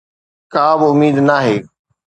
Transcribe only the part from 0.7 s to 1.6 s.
به اميد ناهي